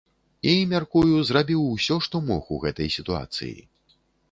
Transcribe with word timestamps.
І, 0.51 0.53
мяркую, 0.71 1.19
зрабіў 1.31 1.61
усё, 1.75 1.99
што 2.07 2.23
мог 2.31 2.51
у 2.57 2.59
гэтай 2.65 2.93
сітуацыі. 2.97 3.55